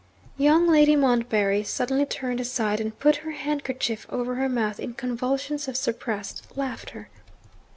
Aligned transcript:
Young 0.39 0.67
Lady 0.67 0.95
Montbarry 0.95 1.61
suddenly 1.61 2.07
turned 2.07 2.39
aside, 2.39 2.79
and 2.81 2.97
put 2.97 3.17
her 3.17 3.33
handkerchief 3.33 4.07
over 4.09 4.33
her 4.33 4.49
mouth 4.49 4.79
in 4.79 4.95
convulsions 4.95 5.67
of 5.67 5.77
suppressed 5.77 6.47
laughter. 6.57 7.09